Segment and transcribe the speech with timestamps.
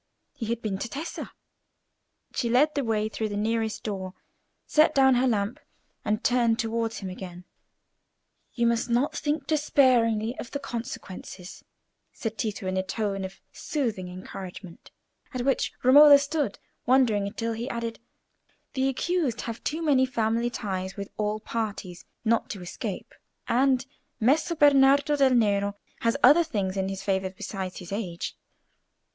[0.33, 1.31] He had been to Tessa.
[2.33, 4.15] She led the way through the nearest door,
[4.65, 5.59] set down her lamp,
[6.03, 7.45] and turned towards him again.
[8.55, 11.63] "You must not think despairingly of the consequences,"
[12.11, 14.89] said Tito, in a tone of soothing encouragement,
[15.35, 16.57] at which Romola stood
[16.87, 17.99] wondering, until he added,
[18.73, 23.13] "The accused have too many family ties with all parties not to escape;
[23.47, 23.85] and
[24.19, 28.35] Messer Bernardo del Nero has other things in his favour besides his age."